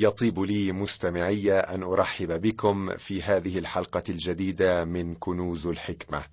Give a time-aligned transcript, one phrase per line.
[0.00, 6.24] يطيب لي مستمعي أن أرحب بكم في هذه الحلقة الجديدة من كنوز الحكمة.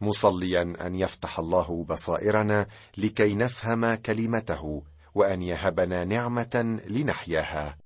[0.00, 2.66] مصليا أن يفتح الله بصائرنا
[2.96, 4.82] لكي نفهم كلمته
[5.14, 7.78] وأن يهبنا نعمة لنحياها.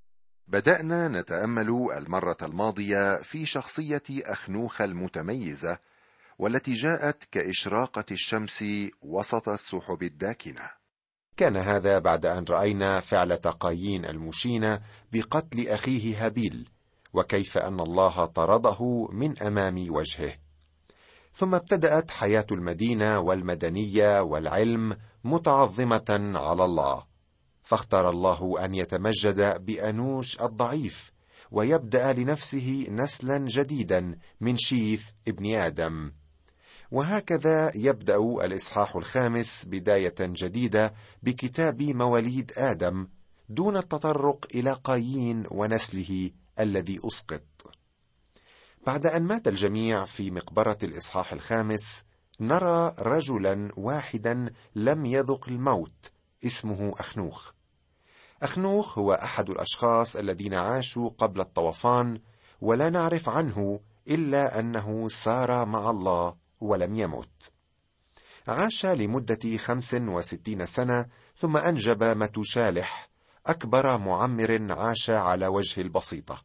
[0.48, 5.78] بدأنا نتأمل المرة الماضية في شخصية اخنوخ المتميزة
[6.38, 8.64] والتي جاءت كإشراقة الشمس
[9.02, 10.75] وسط السحب الداكنة.
[11.36, 14.78] كان هذا بعد أن رأينا فعل قايين المشين
[15.12, 16.68] بقتل أخيه هابيل
[17.12, 20.32] وكيف أن الله طرده من أمام وجهه.
[21.34, 27.04] ثم ابتدأت حياة المدينة والمدنية والعلم متعظمة على الله.
[27.62, 31.12] فاختار الله أن يتمجد بأنوش الضعيف
[31.50, 36.12] ويبدأ لنفسه نسلا جديدا من شيث ابن آدم.
[36.90, 43.08] وهكذا يبدأ الإصحاح الخامس بداية جديدة بكتاب مواليد آدم
[43.48, 47.42] دون التطرق إلى قايين ونسله الذي أسقط.
[48.86, 52.04] بعد أن مات الجميع في مقبرة الإصحاح الخامس
[52.40, 56.10] نرى رجلا واحدا لم يذق الموت
[56.46, 57.52] اسمه أخنوخ.
[58.42, 62.20] أخنوخ هو أحد الأشخاص الذين عاشوا قبل الطوفان
[62.60, 67.52] ولا نعرف عنه إلا أنه سار مع الله ولم يمت.
[68.48, 73.08] عاش لمدة خمس وستين سنة ثم أنجب متوشالح
[73.46, 76.42] أكبر معمر عاش على وجه البسيطة.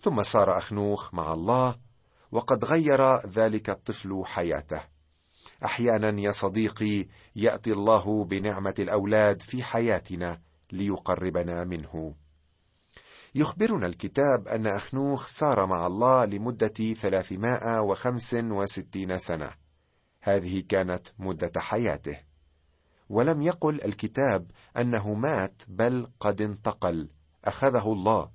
[0.00, 1.78] ثم صار أخنوخ مع الله
[2.32, 4.80] وقد غير ذلك الطفل حياته.
[5.64, 10.40] أحيانا يا صديقي يأتي الله بنعمة الأولاد في حياتنا
[10.72, 12.14] ليقربنا منه.
[13.36, 19.50] يخبرنا الكتاب أن أخنوخ سار مع الله لمدة ثلاثمائة وخمس وستين سنة.
[20.20, 22.18] هذه كانت مدة حياته.
[23.08, 27.08] ولم يقل الكتاب أنه مات بل قد انتقل.
[27.44, 28.30] أخذه الله.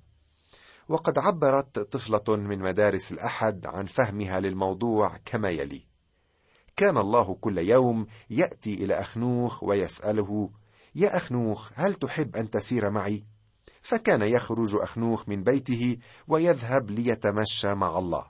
[0.88, 5.86] وقد عبرت طفلة من مدارس الأحد عن فهمها للموضوع كما يلي.
[6.76, 10.50] كان الله كل يوم يأتي إلى أخنوخ ويسأله
[10.94, 13.31] يا أخنوخ هل تحب أن تسير معي؟
[13.82, 18.26] فكان يخرج أخنوخ من بيته ويذهب ليتمشى مع الله.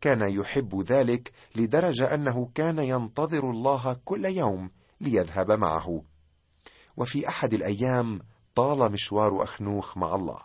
[0.00, 6.02] كان يحب ذلك لدرجة أنه كان ينتظر الله كل يوم ليذهب معه.
[6.96, 8.20] وفي أحد الأيام
[8.54, 10.38] طال مشوار أخنوخ مع الله.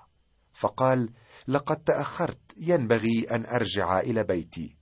[0.54, 1.10] فقال
[1.48, 4.76] لقد تأخرت ينبغي أن أرجع إلى بيتي.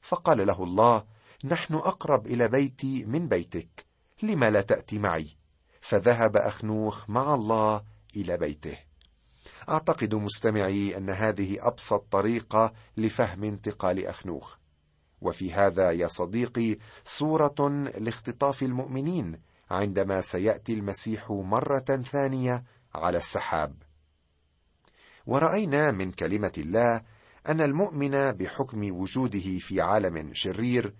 [0.00, 1.04] فقال له الله
[1.44, 3.86] نحن أقرب إلى بيتي من بيتك
[4.22, 5.36] لم لا تأتي معي.
[5.80, 7.82] فذهب أخنوخ مع الله
[8.20, 8.78] إلى بيته.
[9.68, 14.56] أعتقد مستمعي أن هذه أبسط طريقة لفهم انتقال أخنوخ.
[15.20, 17.68] وفي هذا يا صديقي صورة
[17.98, 19.40] لاختطاف المؤمنين
[19.70, 22.64] عندما سيأتي المسيح مرة ثانية
[22.94, 23.74] على السحاب.
[25.26, 27.02] ورأينا من كلمة الله
[27.48, 30.94] أن المؤمن بحكم وجوده في عالم شرير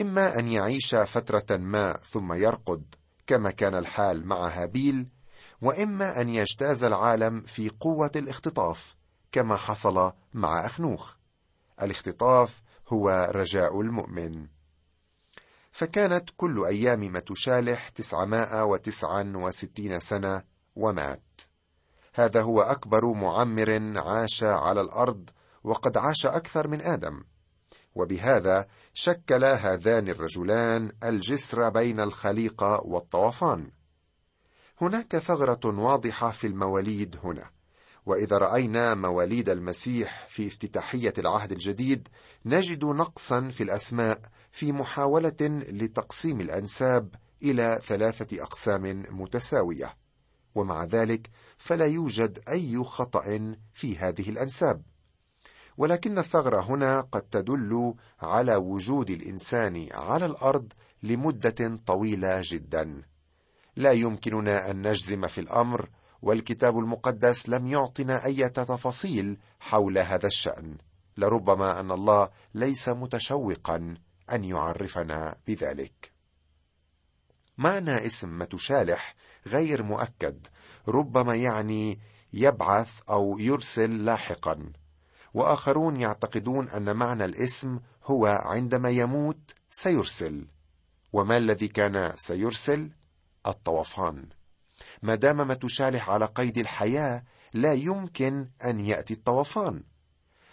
[0.00, 2.94] إما أن يعيش فترة ما ثم يرقد
[3.26, 5.08] كما كان الحال مع هابيل
[5.62, 8.96] وإما أن يجتاز العالم في قوة الاختطاف
[9.32, 11.14] كما حصل مع أخنوخ.
[11.82, 14.46] الاختطاف هو رجاء المؤمن.
[15.70, 20.42] فكانت كل أيام متشالح تسعمائة وتسعا وستين سنة
[20.76, 21.40] ومات.
[22.14, 25.30] هذا هو أكبر معمر عاش على الأرض
[25.64, 27.24] وقد عاش أكثر من آدم.
[27.94, 33.70] وبهذا شكل هذان الرجلان الجسر بين الخليقه والطوفان.
[34.82, 37.50] هناك ثغرة واضحة في المواليد هنا.
[38.06, 42.08] وإذا رأينا مواليد المسيح في افتتاحية العهد الجديد
[42.44, 44.20] نجد نقصا في الأسماء
[44.52, 45.36] في محاولة
[45.68, 49.96] لتقسيم الأنساب إلى ثلاثة أقسام متساوية.
[50.54, 54.82] ومع ذلك فلا يوجد أي خطأ في هذه الأنساب.
[55.76, 60.72] ولكن الثغرة هنا قد تدل على وجود الإنسان على الأرض
[61.02, 63.11] لمدة طويلة جدا.
[63.76, 65.88] لا يمكننا أن نجزم في الأمر
[66.22, 70.76] والكتاب المقدس لم يعطنا أي تفاصيل حول هذا الشأن
[71.16, 73.96] لربما أن الله ليس متشوقا
[74.32, 76.12] أن يعرفنا بذلك.
[77.58, 79.14] معنى اسم متشالح
[79.46, 80.46] غير مؤكد
[80.88, 82.00] ربما يعني
[82.32, 84.72] يبعث أو يرسل لاحقا
[85.34, 90.46] وآخرون يعتقدون أن معنى الاسم هو عندما يموت سيرسل.
[91.12, 92.90] وما الذي كان سيرسل؟
[93.46, 94.28] الطوفان.
[95.02, 99.82] ما دام متشالح على قيد الحياة لا يمكن أن يأتي الطوفان.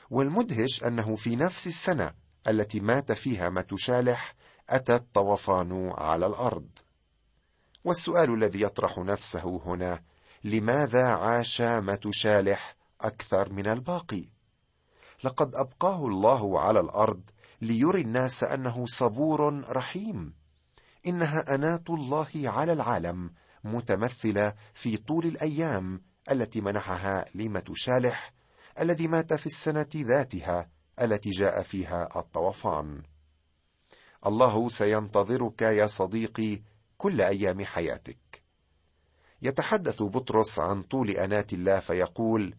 [0.09, 2.13] والمدهش أنه في نفس السنة
[2.47, 4.35] التي مات فيها متشالح
[4.69, 6.69] أتى الطوفان على الأرض.
[7.83, 10.03] والسؤال الذي يطرح نفسه هنا
[10.43, 14.25] لماذا عاش متشالح أكثر من الباقي؟
[15.23, 17.21] لقد أبقاه الله على الأرض
[17.61, 20.33] ليري الناس أنه صبور رحيم.
[21.07, 26.01] إنها انات الله على العالم متمثلة في طول الأيام
[26.31, 28.33] التي منحها ليمة شالح
[28.79, 30.69] الذي مات في السنة ذاتها
[31.01, 33.03] التي جاء فيها الطوفان.
[34.25, 36.61] الله سينتظرك يا صديقي
[36.97, 38.43] كل أيام حياتك.
[39.41, 42.55] يتحدث بطرس عن طول انات الله فيقول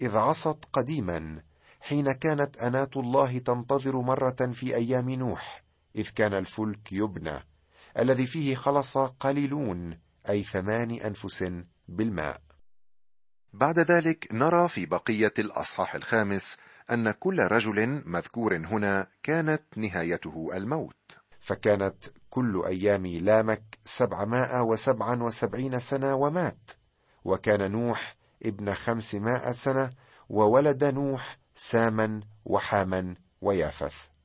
[0.00, 1.42] إذ عصت قديما
[1.80, 5.64] حين كانت انات الله تنتظر مرة في أيام نوح
[5.96, 7.44] إذ كان الفلك يبنى
[7.98, 9.98] الذي فيه خلص قليلون
[10.28, 11.52] أي ثمان أنفس
[11.88, 12.40] بالماء.
[13.52, 16.56] بعد ذلك نرى في بقية الأصحاح الخامس
[16.90, 21.18] أن كل رجل مذكور هنا كانت نهايته الموت.
[21.40, 26.70] فكانت كل أيام لامك سبعمائة وسبعا وسبعين سنة ومات.
[27.24, 29.90] وكان نوح ابن خمسمائة سنة
[30.28, 34.17] وولد نوح ساما وحاما ويافث.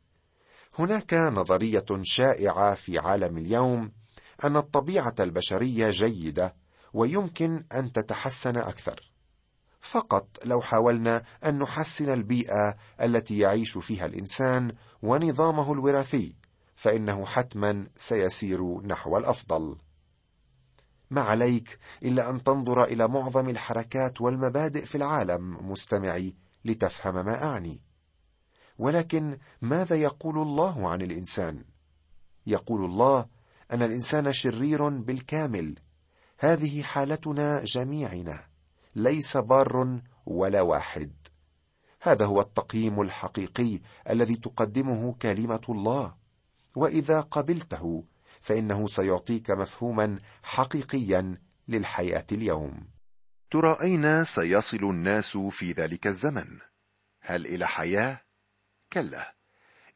[0.79, 3.91] هناك نظرية شائعة في عالم اليوم
[4.43, 6.55] أن الطبيعة البشرية جيدة
[6.93, 9.11] ويمكن أن تتحسن أكثر.
[9.79, 14.71] فقط لو حاولنا أن نحسن البيئة التي يعيش فيها الإنسان
[15.01, 16.35] ونظامه الوراثي
[16.75, 19.77] فإنه حتما سيسير نحو الأفضل.
[21.11, 26.35] ما عليك إلا أن تنظر إلى معظم الحركات والمبادئ في العالم مستمعي
[26.65, 27.81] لتفهم ما أعني.
[28.77, 31.63] ولكن ماذا يقول الله عن الإنسان؟
[32.47, 33.25] يقول الله
[33.71, 35.75] أن الإنسان شرير بالكامل.
[36.39, 38.43] هذه حالتنا جميعنا
[38.95, 41.13] ليس بار ولا واحد.
[42.01, 43.79] هذا هو التقييم الحقيقي
[44.09, 46.15] الذي تقدمه كلمة الله.
[46.75, 48.03] وإذا قبلته
[48.41, 51.37] فإنه سيعطيك مفهوما حقيقيا
[51.67, 52.87] للحياة اليوم.
[53.51, 56.59] ترى أين سيصل الناس في ذلك الزمن؟
[57.21, 58.21] هل إلى حياة؟
[58.93, 59.33] كلا.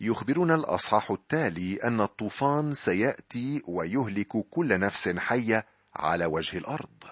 [0.02, 5.66] يخبرنا الأصحاح التالي أن الطوفان سيأتي ويهلك كل نفس حية
[5.96, 7.04] على وجه الأرض.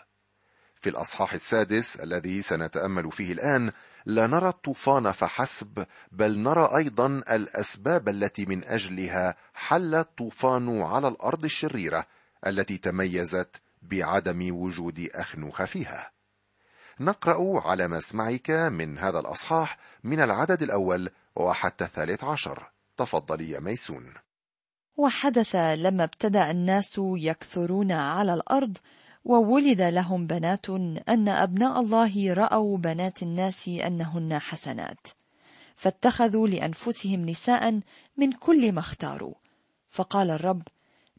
[0.82, 3.72] في الأصحاح السادس الذي سنتأمل فيه الآن
[4.06, 11.44] لا نرى الطوفان فحسب بل نرى أيضا الأسباب التي من أجلها حل الطوفان على الأرض
[11.44, 12.08] الشريرة
[12.48, 16.12] التي تميزت بعدم وجود أخنوخ فيها.
[17.00, 22.72] نقرأ على مسمعك من هذا الأصحاح من العدد الأول وحتى الثالث عشر.
[22.98, 24.14] تفضلي يا ميسون.
[24.98, 28.78] وحدث لما ابتدأ الناس يكثرون على الأرض
[29.26, 30.70] وولد لهم بنات
[31.10, 35.08] أن أبناء الله رأوا بنات الناس أنهن حسنات.
[35.76, 37.80] فاتخذوا لأنفسهم نساء
[38.18, 39.34] من كل ما اختاروا.
[39.90, 40.62] فقال الرب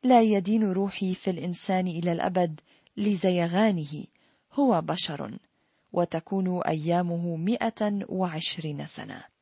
[0.02, 2.60] لا يدين روحي في الإنسان إلى الأبد
[2.96, 4.04] لزيغانه
[4.52, 5.38] هو بشر
[5.92, 9.35] وتكون أيامه مئة وعشرين سنة.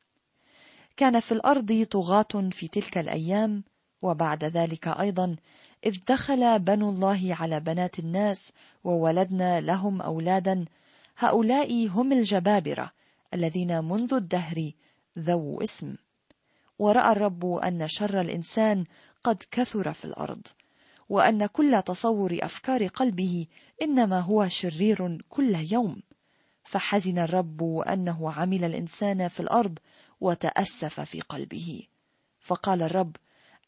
[0.97, 3.63] كان في الأرض طغاة في تلك الأيام
[4.01, 5.35] وبعد ذلك أيضا
[5.85, 8.51] إذ دخل بنو الله على بنات الناس
[8.83, 10.65] وولدنا لهم أولادا
[11.17, 12.91] هؤلاء هم الجبابرة
[13.33, 14.71] الذين منذ الدهر
[15.19, 15.95] ذو اسم.
[16.79, 18.83] ورأى الرب أن شر الإنسان
[19.23, 20.47] قد كثر في الأرض
[21.09, 23.47] وأن كل تصور أفكار قلبه
[23.81, 26.01] إنما هو شرير كل يوم.
[26.63, 29.79] فحزن الرب أنه عمل الإنسان في الأرض
[30.21, 31.87] وتأسف في قلبه.
[32.39, 33.15] فقال الرب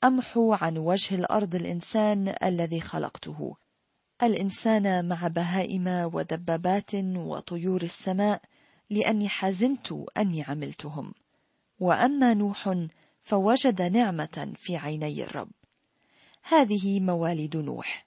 [0.03, 3.55] أمحو عن وجه الأرض الإنسان الذي خلقته.
[4.23, 8.41] الإنسان مع بهائم ودبابات وطيور السماء
[8.89, 11.13] لأني حزنت أني عملتهم.
[11.79, 12.75] وأما نوح
[13.23, 15.51] فوجد نعمة في عيني الرب.
[16.43, 18.05] هذه موالد نوح.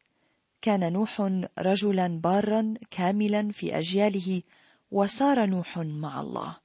[0.62, 1.20] كان نوح
[1.58, 4.42] رجلا بارا كاملا في أجياله
[4.90, 6.56] وسار نوح مع الله.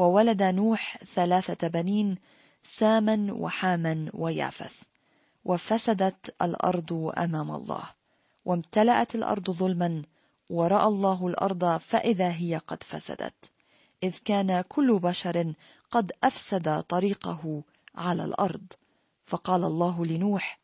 [0.00, 2.16] وولد نوح ثلاثة بنين
[2.62, 4.82] ساما وحاما ويافث.
[5.44, 7.84] وفسدت الأرض أمام الله.
[8.44, 10.02] وامتلأت الأرض ظلما
[10.50, 13.52] ورأى الله الأرض فإذا هي قد فسدت.
[14.02, 15.52] إذ كان كل بشر
[15.90, 17.62] قد أفسد طريقه
[17.94, 18.66] على الأرض.
[19.26, 20.58] فقال الله لنوح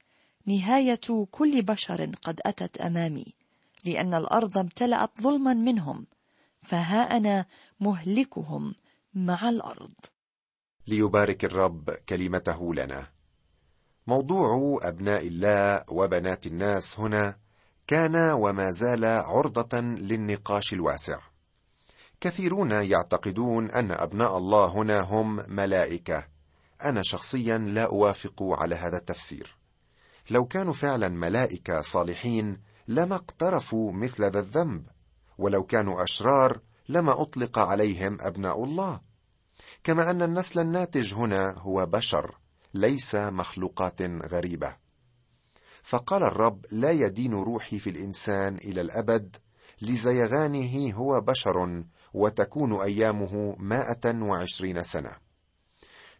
[0.46, 3.26] نهاية كل بشر قد أتت أمامي
[3.84, 6.06] لأن الأرض امتلأت ظلما منهم
[6.62, 7.46] فها أنا
[7.80, 8.74] مهلكهم.
[9.16, 9.94] مع الأرض.
[10.86, 13.10] ليبارك الرب كلمته لنا.
[14.06, 17.38] موضوع أبناء الله وبنات الناس هنا
[17.86, 21.18] كان وما زال عرضة للنقاش الواسع.
[22.20, 26.26] كثيرون يعتقدون أن أبناء الله هنا هم ملائكة.
[26.84, 29.56] أنا شخصيا لا أوافق على هذا التفسير.
[30.30, 34.86] لو كانوا فعلا ملائكة صالحين لما اقترفوا مثل ذا الذنب.
[35.38, 39.05] ولو كانوا أشرار لما أطلق عليهم أبناء الله.
[39.86, 42.38] كما أن النسل الناتج هنا هو بشر
[42.74, 44.76] ليس مخلوقات غريبة.
[45.82, 49.36] فقال الرب لا يدين روحي في الإنسان إلى الأبد
[49.82, 55.16] لزيغانه هو بشر وتكون أيامه مائة وعشرين سنة.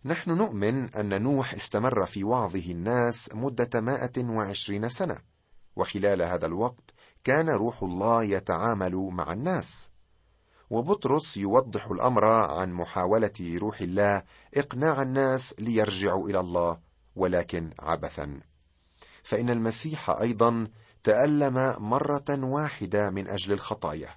[0.05, 5.19] نحن نؤمن أن نوح استمر في وعظه الناس مدة مائة وعشرين سنة
[5.77, 6.95] وخلال هذا الوقت
[7.25, 9.91] كان روح الله يتعامل مع الناس.
[10.71, 14.23] وبطرس يوضح الأمر عن محاولة روح الله
[14.55, 16.79] إقناع الناس ليرجعوا إلى الله
[17.17, 18.41] ولكن عبثا.
[19.23, 20.69] فإن المسيح أيضا
[21.05, 24.11] تألم مرة واحدة من أجل الخطايا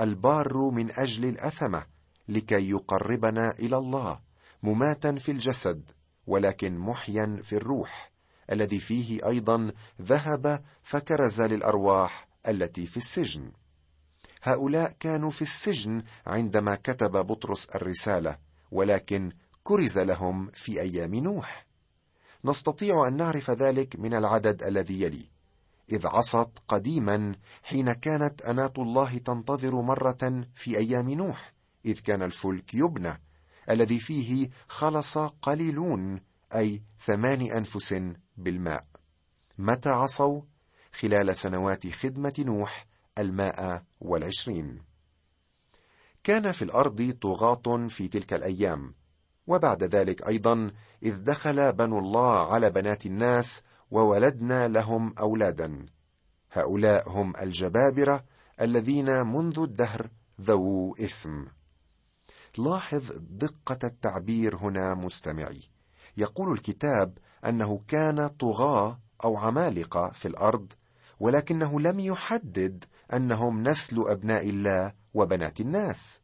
[0.00, 1.86] البار من أجل الأثمة
[2.28, 4.20] لكي يقربنا إلى الله
[4.62, 5.90] مماتا في الجسد
[6.26, 8.12] ولكن محيا في الروح
[8.52, 13.52] الذي فيه أيضا ذهب فكرز للأرواح التي في السجن.
[14.48, 18.38] هؤلاء كانوا في السجن عندما كتب بطرس الرسالة
[18.70, 21.66] ولكن كرز لهم في أيام نوح.
[22.44, 25.30] نستطيع أن نعرف ذلك من العدد الذي يلي.
[25.92, 31.52] إذ عصت قديما حين كانت اناه الله تنتظر مرة في أيام نوح
[31.84, 33.22] إذ كان الفلك يبنى
[33.70, 36.20] الذي فيه خلص قليلون
[36.54, 38.02] أي ثمان أنفس
[38.36, 38.84] بالماء.
[39.58, 40.42] متى عصوا؟
[40.92, 42.87] خلال سنوات خدمة نوح
[43.18, 44.82] الماء والعشرين.
[46.24, 48.94] كان في الأرض طغاة في تلك الأيام
[49.46, 50.72] وبعد ذلك أيضا
[51.02, 55.86] إذ دخل بنو الله على بنات الناس وولدنا لهم أولادا.
[56.52, 58.24] هؤلاء هم الجبابرة
[58.60, 60.10] الذين منذ الدهر
[60.40, 61.46] ذو اسم.
[62.58, 65.60] لاحظ دقة التعبير هنا مستمعي.
[66.16, 70.72] يقول الكتاب أنه كان طغاة أو عمالقة في الأرض
[71.20, 72.84] ولكنه لم يحدد
[73.14, 76.20] أنهم نسل أبناء الله وبنات الناس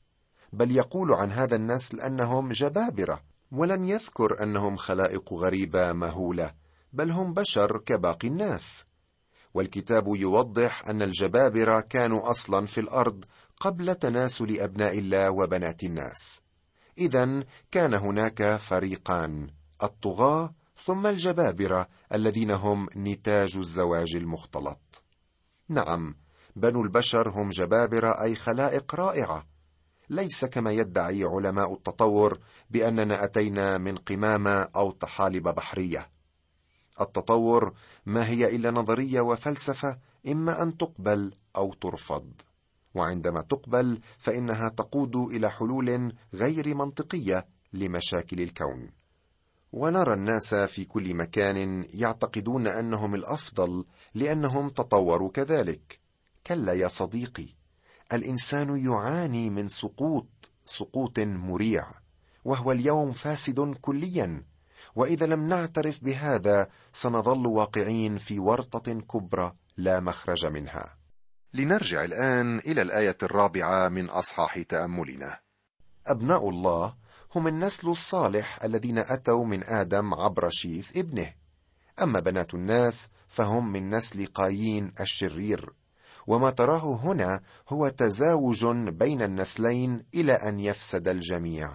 [0.53, 3.21] بل يقول عن هذا النسل أنهم جبابرة
[3.53, 6.55] ولم يذكر أنهم خلائق غريبة مهولة
[6.93, 8.85] بل هم بشر كباقي الناس.
[9.55, 13.25] والكتاب يوضح أن الجبابرة كانوا أصلا في الأرض
[13.61, 16.41] قبل تناسل أبناء الله وبنات الناس.
[16.99, 19.51] اذا كان هناك فريقان
[19.83, 25.05] الطغاة ثم الجبابرة الذين هم نتاج الزواج المختلط.
[25.69, 26.15] نعم
[26.57, 29.47] بنو البشر هم جبابرة أي خلائق رائعة.
[30.11, 32.39] ليس كما يدعي علماء التطور
[32.71, 36.11] بأننا أتينا من قمامة أو طحالب بحرية.
[37.01, 37.75] التطور
[38.07, 42.33] ما هي إلا نظرية وفلسفة إما أن تقبل أو ترفض.
[42.95, 48.91] وعندما تقبل فإنها تقود إلى حلول غير منطقية لمشاكل الكون.
[49.73, 53.85] ونرى الناس في كل مكان يعتقدون أنهم الأفضل
[54.15, 56.04] لأنهم تطوروا كذلك.
[56.47, 57.49] كلا يا صديقي
[58.13, 60.27] الإنسان يعاني من سقوط
[60.67, 61.87] سقوط مريع
[62.45, 64.45] وهو اليوم فاسد كليا
[64.97, 70.97] وإذا لم نعترف بهذا سنظل واقعين في ورطة كبرى لا مخرج منها.
[71.55, 75.41] لنرجع الآن إلى الآية الرابعة من أصحاح تأملنا.
[76.07, 76.95] أبناء الله
[77.35, 81.35] هم النسل الصالح الذين أتوا من آدم عبر شيث ابنه.
[82.03, 85.73] أما بنات الناس فهم من نسل قايين الشرير.
[86.27, 91.71] وما تراه هنا هو تزاوج بين النسلين إلى أن يفسد الجميع.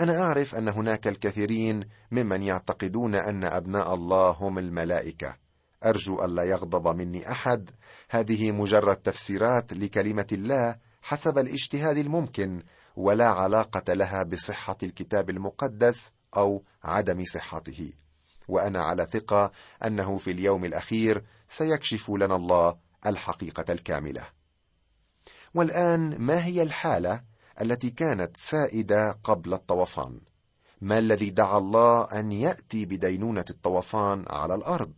[0.00, 5.36] أنا أعرف أن هناك الكثيرين ممن يعتقدون أن أبناء الله هم الملائكة.
[5.84, 7.70] أرجو الا يغضب مني أحد.
[8.10, 12.62] هذه مجرد تفسيرات لكلمة الله حسب الاجتهاد الممكن
[12.96, 17.92] ولا علاقة لها بصحة الكتاب المقدس أو عدم صحته.
[18.48, 19.52] وأنا على ثقة
[19.84, 24.26] أنه في اليوم الأخير سيكشف لنا الله الحقيقة الكاملة.
[25.54, 27.24] والآن ما هي الحالة
[27.60, 30.20] التي كانت سائدة قبل الطوفان؟
[30.80, 34.92] ما الذي دعا الله أن يأتي بدينونة الطوفان على الأرض؟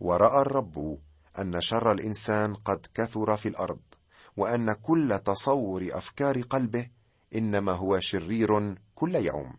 [0.00, 0.98] ورأى الرب
[1.38, 3.80] أن شر الإنسان قد كثر في الأرض
[4.36, 6.88] وأن كل تصور أفكار قلبه
[7.34, 9.54] إنما هو شرير كل يوم.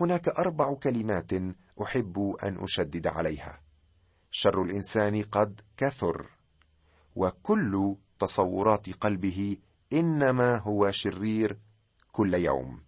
[0.00, 1.30] هناك أربع كلمات
[1.82, 3.65] أحب أن أشدد عليها.
[4.38, 6.26] شر الإنسان قد كثر.
[7.16, 9.56] وكل تصورات قلبه
[9.92, 11.58] إنما هو شرير
[12.12, 12.82] كل يوم.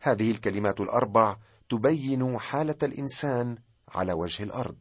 [0.00, 1.36] هذه الكلمات الأربع
[1.68, 4.78] تبين حالة الإنسان على وجه الأرض.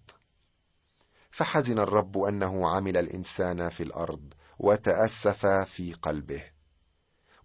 [1.32, 6.44] فحزن الرب أنه عمل الإنسان في الأرض وتأسف في قلبه.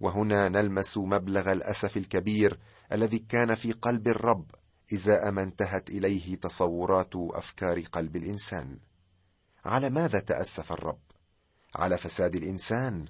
[0.01, 2.59] وهنا نلمس مبلغ الأسف الكبير
[2.93, 4.51] الذي كان في قلب الرب
[4.93, 8.79] ازاء ما انتهت إليه تصورات أفكار قلب الإنسان.
[9.65, 11.01] على ماذا تأسف الرب؟
[11.75, 13.07] على فساد الإنسان.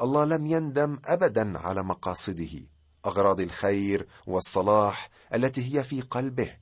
[0.00, 2.60] الله لم يندم ابدا على مقاصده
[3.06, 6.56] أغراض الخير والصلاح التي هي في قلبه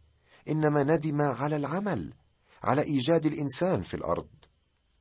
[0.49, 2.14] إنما ندم على العمل
[2.62, 4.28] على إيجاد الإنسان في الأرض.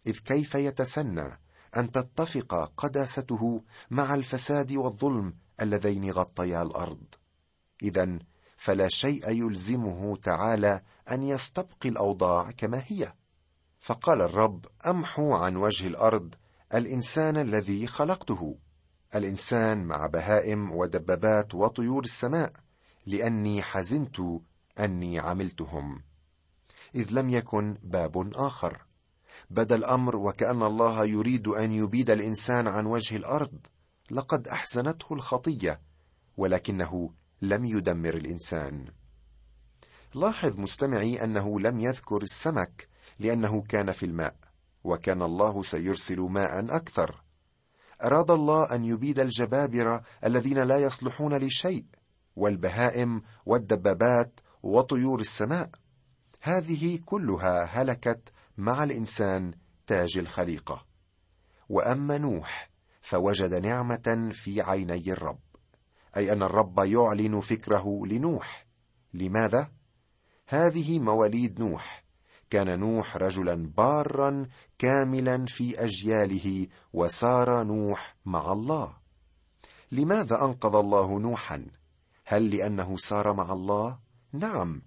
[0.08, 1.40] إذ كيف يتسنى
[1.78, 7.04] أن تتفق قداسته مع الفساد والظلم اللذين غطيا الأرض؟
[7.84, 8.20] اذا
[8.60, 13.14] فلا شيء يلزمه تعالى أن يستبقي الأوضاع كما هي.
[13.80, 16.36] فقال الرب أمحو عن وجه الأرض
[16.74, 18.58] الإنسان الذي خلقته.
[19.16, 22.54] الإنسان مع بهائم ودبابات وطيور السماء
[23.06, 24.22] لأني حزنت
[24.80, 26.04] أني عملتهم.
[26.96, 28.86] إذ لم يكن باب آخر.
[29.50, 33.60] بدا الأمر وكأن الله يريد أن يبيد الإنسان عن وجه الأرض
[34.12, 35.82] لقد أحزنته الخطية
[36.38, 37.12] ولكنه
[37.42, 38.86] لم يدمر الإنسان.
[40.14, 42.88] لاحظ مستمعي أنه لم يذكر السمك
[43.20, 44.36] لأنه كان في الماء
[44.84, 47.24] وكان الله سيرسل ماء أكثر.
[48.04, 51.86] أراد الله أن يبيد الجبابرة الذين لا يصلحون لشيء
[52.36, 55.70] والبهائم والدبابات وطيور السماء.
[56.42, 59.54] هذه كلها هلكت مع الإنسان
[59.88, 60.86] تاج الخليقة.
[61.70, 62.70] وأما نوح
[63.02, 65.49] فوجد نعمة في عيني الرب.
[66.20, 68.68] أي أن الرب يعلن فكره لنوح.
[69.14, 69.72] لماذا؟
[70.48, 72.06] هذه مواليد نوح.
[72.50, 74.48] كان نوح رجلا بارا
[74.78, 78.98] كاملا في أجياله وسار نوح مع الله.
[79.92, 81.66] لماذا أنقذ الله نوحا؟
[82.26, 84.00] هل لأنه سار مع الله؟
[84.34, 84.82] نعم.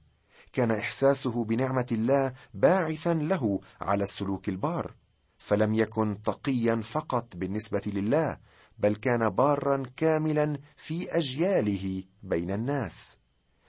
[0.52, 4.94] كان إحساسه بنعمة الله باعثا له على السلوك البار
[5.38, 8.38] فلم يكن تقيا فقط بالنسبة لله
[8.78, 13.18] بل كان بارا كاملا في أجياله بين الناس.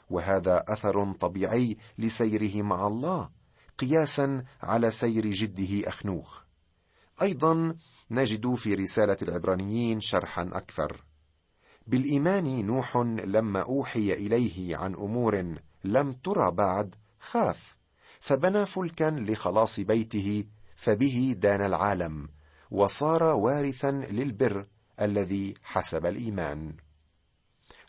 [0.10, 3.30] وهذا أثر طبيعي لسيره مع الله
[3.78, 6.44] قياسا على سير جده أخنوخ.
[7.22, 7.76] أيضا
[8.12, 11.04] نجد في رسالة العبرانيين شرحا أكثر.
[11.88, 17.78] بالإيمان نوح لما أوحي إليه عن أمور لم ترى بعد خاف
[18.20, 22.30] فبنى فلكا لخلاص بيته فبه دان العالم
[22.72, 24.68] وصار وارثا للبر
[25.02, 26.74] الذي حسب الإيمان.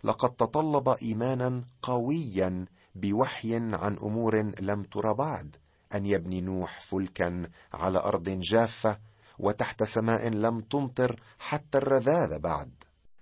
[0.04, 5.56] لقد تطلب إيمانا قويا بوحي عن أمور لم تر بعد
[5.94, 8.98] أن يبني نوح فلكا على أرض جافة
[9.38, 12.70] وتحت سماء لم تمطر حتى الرذاذ بعد.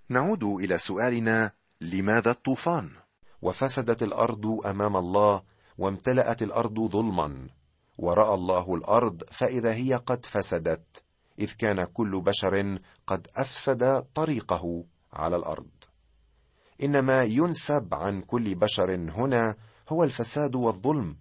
[0.09, 2.91] نعود إلى سؤالنا لماذا الطوفان؟
[3.43, 5.43] وفسدت الأرض أمام الله
[5.79, 7.49] وامتلأت الأرض ظلما.
[7.99, 11.05] ورأى الله الأرض فإذا هي قد فسدت
[11.39, 15.71] إذ كان كل بشر قد أفسد طريقه على الأرض.
[16.83, 19.57] إنما ينسب عن كل بشر هنا
[19.89, 21.17] هو الفساد والظلم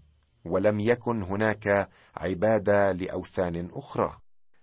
[0.45, 4.17] ولم يكن هناك عباده لأوثان أخرى.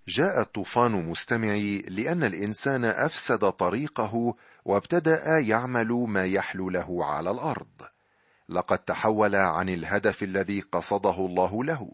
[0.09, 7.69] جاء الطوفان مستمعي لأن الإنسان أفسد طريقه وابتدأ يعمل ما يحلو له على الأرض.
[8.49, 11.91] لقد تحول عن الهدف الذي قصده الله له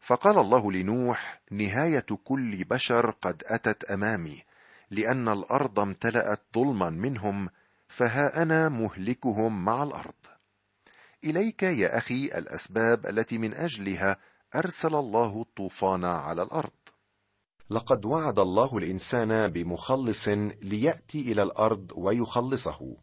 [0.00, 4.42] فقال الله لنوح نهاية كل بشر قد أتت أمامي
[4.90, 7.48] لأن الأرض امتلأت ظلما منهم
[7.88, 10.14] فها أنا مهلكهم مع الأرض.
[11.24, 14.16] إليك يا أخي الأسباب التي من أجلها
[14.54, 16.70] أرسل الله الطوفان على الأرض.
[17.70, 20.28] لقد وعد الله الإنسان بمخلص
[20.62, 22.96] ليأتي إلى الأرض ويخلصه.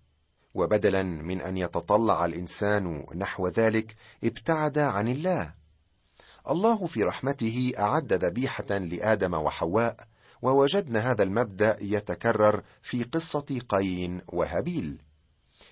[0.53, 5.56] وبدلا من أن يتطلع الإنسان نحو ذلك ابتعد عن الله.
[6.49, 10.07] الله في رحمته أعد ذبيحة لآدم وحواء
[10.41, 15.01] ووجدنا هذا المبدأ يتكرر في قصة قايين وهابيل.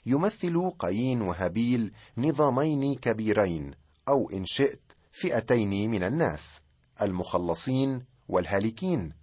[0.06, 3.72] يمثل قايين وهابيل نظامين كبيرين
[4.08, 6.62] أو إن شئت فئتين من الناس
[7.02, 9.14] المخلصين والهالكين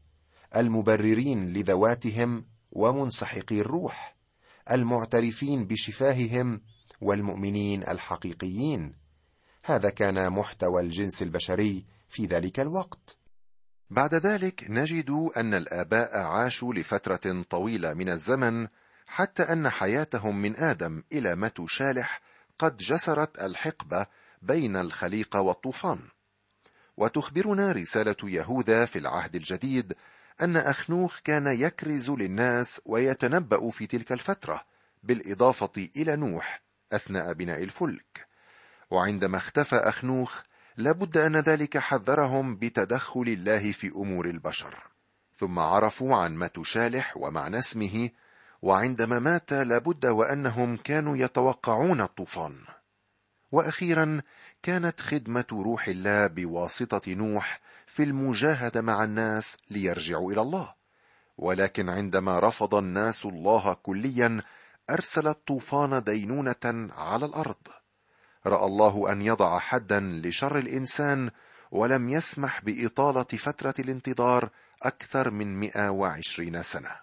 [0.57, 4.17] المبررين لذواتهم ومنسحقي الروح
[4.71, 6.61] المعترفين بشفاههم
[7.01, 9.02] والمؤمنين الحقيقيين.
[9.65, 13.17] هذا كان محتوى الجنس البشري في ذلك الوقت.
[13.91, 18.69] بعد ذلك نجد أن الآباء عاشوا لفترة طويلة من الزمن
[19.07, 22.21] حتى أن حياتهم من آدم إلى متو شالح
[22.59, 24.07] قد جسرت الحقبة
[24.43, 25.99] بين الخليقة والطوفان.
[26.97, 29.95] وتخبرنا رسالة يهوذا في العهد الجديد
[30.41, 34.65] أن أخنوخ كان يكرز للناس ويتنبأ في تلك الفترة
[35.03, 38.32] بالإضافة إلى نوح أثناء بناء الفلك.
[38.93, 40.41] وعندما اختفى أخنوخ
[40.77, 44.75] لابد أن ذلك حذرهم بتدخل الله في أمور البشر.
[45.37, 48.11] ثم عرفوا عن متشالح ومعنى اسمه
[48.63, 52.57] وعندما مات لابد وأنهم كانوا يتوقعون الطوفان.
[53.53, 54.21] وأخيرا
[54.63, 60.75] كانت خدمة روح الله بواسطة نوح في المجاهدة مع الناس ليرجعوا إلى الله.
[61.39, 64.43] ولكن عندما رفض الناس الله كليا
[64.91, 67.82] أرسل الطوفان دينونة على الأرض.
[68.47, 71.31] رأى الله أن يضع حدا لشر الإنسان
[71.71, 74.51] ولم يسمح بإطالة فترة الانتظار
[74.83, 77.01] أكثر من 120 سنة.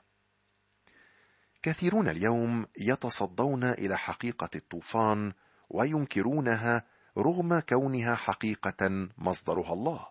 [1.62, 5.34] كثيرون اليوم يتصدون إلى حقيقة الطوفان
[5.69, 6.86] وينكرونها
[7.17, 10.08] رغم كونها حقيقة مصدرها الله.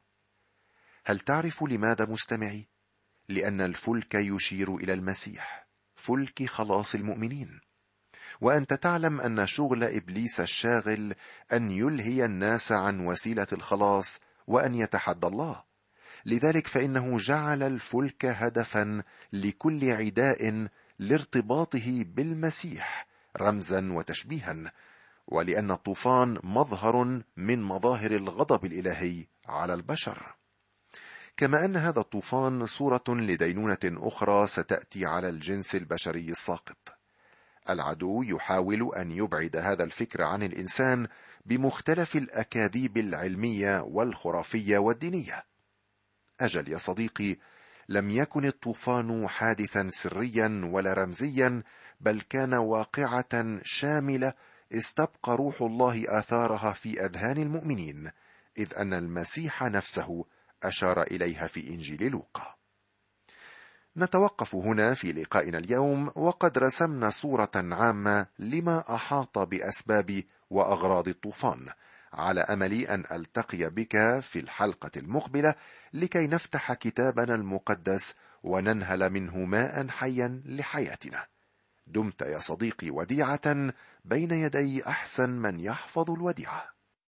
[1.04, 2.68] هل تعرف لماذا مستمعي؟
[3.28, 7.60] لأن الفلك يشير إلى المسيح فلك خلاص المؤمنين.
[8.40, 11.14] وأنت تعلم أن شغل إبليس الشاغل
[11.52, 15.62] أن يلهي الناس عن وسيلة الخلاص وأن يتحدى الله.
[16.26, 23.06] لذلك فإنه جعل الفلك هدفا لكل عداء لارتباطه بالمسيح
[23.40, 24.72] رمزا وتشبيها
[25.28, 30.34] ولأن الطوفان مظهر من مظاهر الغضب الإلهي على البشر.
[31.36, 36.97] كما أن هذا الطوفان صورة لدينونة أخرى ستأتي على الجنس البشري الساقط.
[37.70, 41.06] العدو يحاول أن يبعد هذا الفكر عن الإنسان
[41.46, 45.44] بمختلف الأكاذيب العلمية والخرافية والدينية.
[46.40, 47.36] أجل يا صديقي
[47.88, 51.62] لم يكن الطوفان حادثا سريا ولا رمزيا
[52.00, 54.32] بل كان واقعة شاملة
[54.72, 58.10] استبقى روح الله آثارها في أذهان المؤمنين
[58.58, 60.24] إذ أن المسيح نفسه
[60.62, 62.57] أشار إليها في إنجيل لوقا.
[63.98, 71.68] نتوقف هنا في لقائنا اليوم وقد رسمنا صورة عامة لما أحاط بأسباب وأغراض الطوفان.
[72.12, 75.54] على أمل أن ألتقي بك في الحلقة المقبلة
[75.92, 81.26] لكي نفتح كتابنا المقدس وننهل منه ماء حيا لحياتنا.
[81.86, 83.72] دمت يا صديقي وديعة
[84.04, 86.77] بين يدي أحسن من يحفظ الوديعة.